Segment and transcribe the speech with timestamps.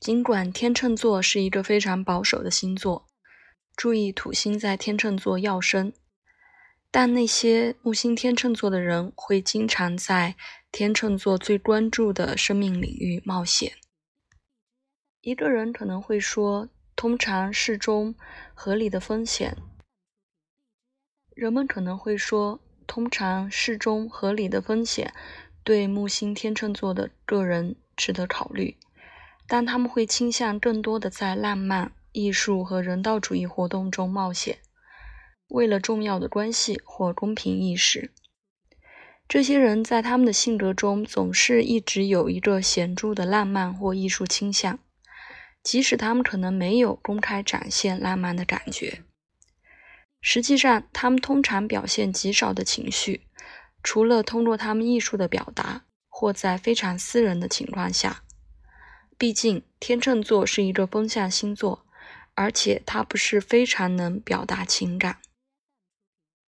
[0.00, 3.06] 尽管天秤座是一个非常保守的星座，
[3.76, 5.92] 注意土星在天秤座要生，
[6.90, 10.36] 但那些木星天秤座的人会经常在
[10.70, 13.72] 天秤座最关注的生命领域冒险。
[15.20, 18.14] 一个人可能会说，通常适中
[18.54, 19.56] 合理的风险。
[21.34, 25.12] 人们可能会说，通常适中合理的风险
[25.64, 28.76] 对木星天秤座的个人值得考虑，
[29.48, 34.58] 但他们会倾向更多的在浪漫、艺术和人道主义活动中冒险，
[35.48, 38.12] 为了重要的关系或公平意识。
[39.26, 44.78] 这些人在他们的性格中总是一直有一个显著的浪漫或艺术倾向，
[45.62, 49.02] 即使他们可能没有公开展现浪漫的感觉。
[50.20, 53.22] 实际上，他们通常表现极少的情绪，
[53.82, 58.24] 除了通过他们艺术的表达，或在非常私人的情况下。
[59.18, 61.84] 毕竟，天秤座是一个风象星座，
[62.34, 65.18] 而且它不是非常能表达情感。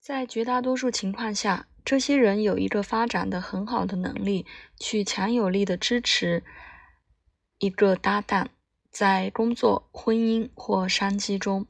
[0.01, 4.47] 在绝大多数情况下，这些人有一个发展的很好的能力，
[4.79, 6.45] 去强有力的支持
[7.59, 8.51] 一个搭档，
[8.89, 11.67] 在工作、婚姻或商机中。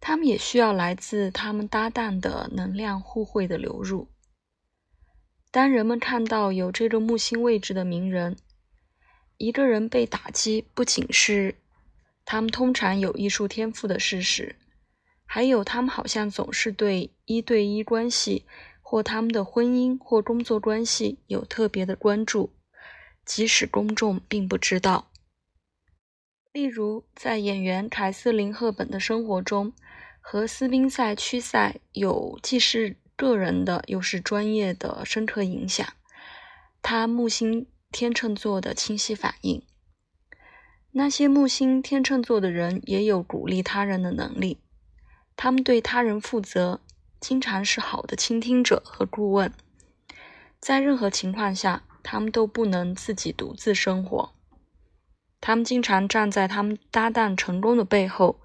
[0.00, 4.08] 他们也需要来自他们搭档的能量互惠的流入。
[5.50, 8.36] 当人们看到有这个木星位置的名人，
[9.36, 11.56] 一个人被打击，不仅是
[12.24, 14.56] 他们通常有艺术天赋的事实，
[15.24, 18.44] 还有他们好像总是对一对一关系
[18.80, 22.52] 或他们的婚姻或工作关系有特别的关注，
[23.24, 25.10] 即使公众并不知道。
[26.52, 29.72] 例如，在演员凯瑟琳·赫本的生活中。
[30.26, 35.86] 和斯宾塞区塞有既是个人的又是专业的深刻影响。
[36.80, 39.62] 他木星天秤座的清晰反应。
[40.90, 44.60] 那些木星天秤座的人也有鼓励他人的能力。
[45.36, 46.80] 他们对他人负责，
[47.20, 49.52] 经常是好的倾听者和顾问。
[50.58, 54.34] 在任何情况下，他们都不能自己独自生活。
[55.40, 58.40] 他们经常站在他们搭档成功的背后。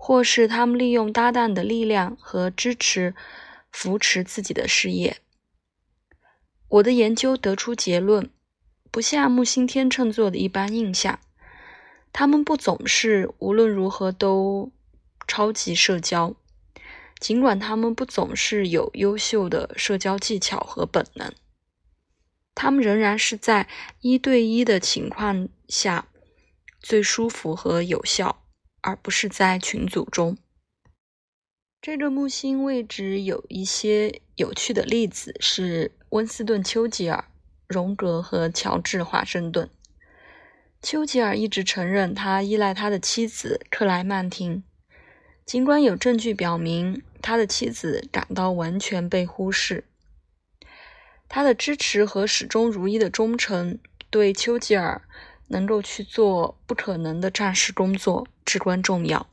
[0.00, 3.16] 或是他们利用搭档的力量和支持
[3.72, 5.16] 扶持自己的事业。
[6.68, 8.30] 我的研究得出结论，
[8.90, 11.20] 不像木星天秤座的一般印象，
[12.12, 14.72] 他们不总是无论如何都
[15.26, 16.34] 超级社交，
[17.18, 21.32] 尽管他们不总是有优秀的社交技巧和本能，
[22.54, 23.68] 他们仍然是在
[24.00, 26.08] 一对一的情况下
[26.80, 28.44] 最舒服和有效。
[28.80, 30.38] 而不是在群组中。
[31.82, 37.28] 这个木星位置有一些有趣的例子，是温斯顿·丘吉尔、
[37.68, 39.70] 荣格和乔治·华盛顿。
[40.82, 44.64] 丘吉尔一直承认他依赖他的妻子克莱曼汀，
[45.44, 49.84] 尽管有证据表明他的妻子感到完全被忽视。
[51.28, 53.78] 他的支持和始终如一的忠诚
[54.10, 55.02] 对丘吉尔。
[55.50, 59.28] 能够去做不可能的战士工作至关重要。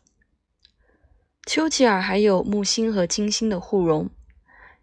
[1.46, 4.10] 丘吉尔还有木星和金星的互融，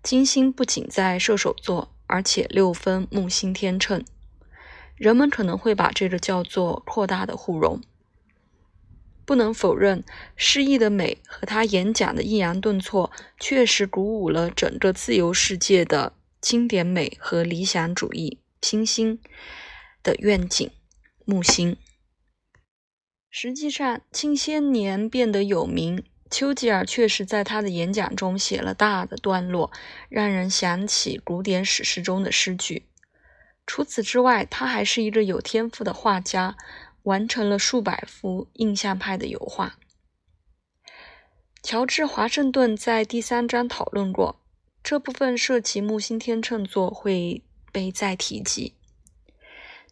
[0.03, 4.05] 金星不仅在射手座，而且六分木星天秤。
[4.97, 7.81] 人们可能会把这个叫做扩大的互融。
[9.25, 10.05] 不能否认，
[10.37, 19.19] 诗意的美和他演讲的抑扬顿挫，确实鼓舞了整个自由世界的经典美和理想主义新星
[20.03, 20.71] 的愿景。
[21.25, 21.79] 木星。
[23.31, 29.71] 实际上，近些年变得有名，丘吉尔确实在他的演讲中写了大的段落，
[30.09, 32.87] 让人想起古典史诗中的诗句。
[33.67, 36.57] 除此之外，他还是一个有天赋的画家，
[37.03, 39.77] 完成了数百幅印象派的油画。
[41.63, 44.41] 乔治·华盛顿在第三章讨论过，
[44.83, 48.75] 这部分涉及木星天秤座会被再提及。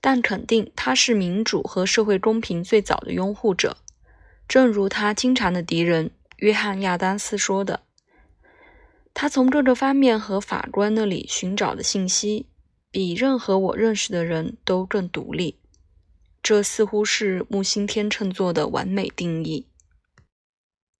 [0.01, 3.77] 但肯定他是民主和社会公平最早的拥护者，
[4.49, 6.11] 正如他经常的敌人
[6.41, 7.83] 约翰·亚当斯说的
[9.15, 12.47] ：“他从各个方面和法官那里寻找的信息，
[12.91, 15.59] 比任何我认识的人都更独立。”
[16.43, 19.67] 这似乎是木星天秤座的完美定义。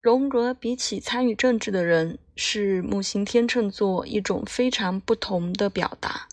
[0.03, 6.29] 荣格比起参与政治的人，是木星天秤座一种非常不同的表达。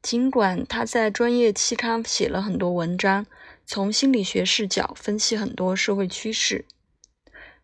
[0.00, 3.26] 尽管他在专业期刊写了很多文章，
[3.66, 6.64] 从心理学视角分析很多社会趋势，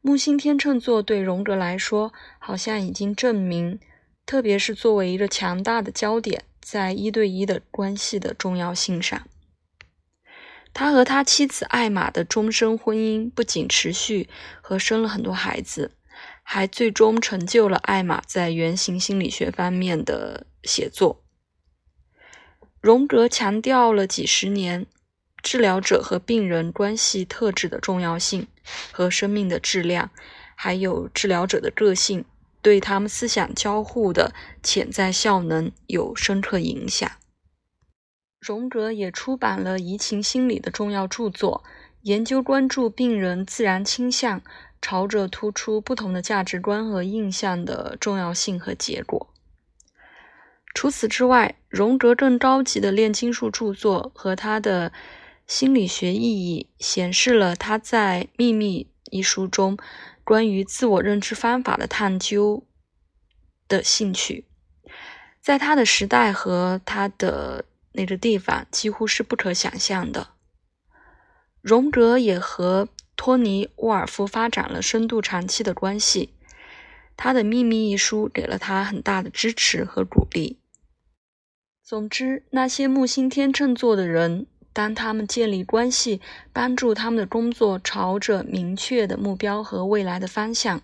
[0.02, 3.78] 木星天秤座对荣格来说，好像已经证明，
[4.24, 9.26] 特别是作为一个强大的焦点，在一对一的关系的重要性上。
[10.72, 14.28] 他和他妻子艾玛的终身婚姻不仅持续
[14.62, 15.90] 和生了很多孩子，
[16.42, 21.22] 还最终成就了艾玛在原型心理学方面的写作。
[22.80, 24.86] 荣格强调了几十年
[25.42, 28.46] 治疗者和病人关系特质的重要性
[28.92, 30.10] 和生命的质量，
[30.54, 32.24] 还有治疗者的个性
[32.62, 34.32] 对他们思想交互的
[34.62, 37.10] 潜在效能有深刻影响。
[38.40, 41.62] 荣格也出版了移情心理的重要著作，
[42.02, 44.42] 研究关注病人自然倾向，
[44.80, 49.28] 朝着突出不同的价值观和印象的重要性和结果。
[50.72, 54.92] 除此之外，荣格更高级的炼金术著作和他的
[55.50, 59.76] 心理学意义，显示了他在《秘密》一书中
[60.22, 62.64] 关于自我认知方法的探究
[63.66, 64.46] 的兴趣。
[65.40, 67.64] 在他的时代和他的。
[67.92, 70.28] 那个地方几乎是不可想象的。
[71.60, 76.32] 荣格也和托尼·沃尔夫发展了深度长期的关系，
[77.16, 80.60] 他的《秘密》一书给了他很大的支持和鼓励。
[81.82, 84.46] 总之，那些木星天秤座的人，
[84.80, 86.22] 当他们建立关系，
[86.54, 90.80] 帮助他们的工作朝着明确的目标和未来的方向，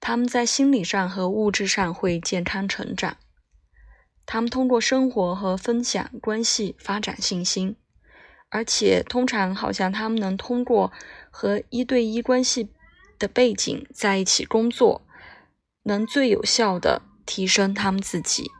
[0.00, 3.16] 他们在心理上和物质上会健康成长。
[4.26, 7.76] 他们通过生活和分享关系发展信心，
[8.50, 10.92] 而且通常好像他们能通过
[11.30, 12.68] 和一对一关系
[13.18, 15.00] 的背景在一起工作，
[15.84, 18.50] 能最有效的提升他们自己。